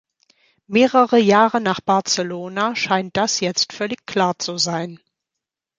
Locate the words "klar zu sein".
4.07-4.99